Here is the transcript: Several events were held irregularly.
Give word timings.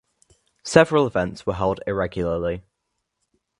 Several 0.63 1.05
events 1.05 1.45
were 1.45 1.53
held 1.53 1.81
irregularly. 1.85 2.63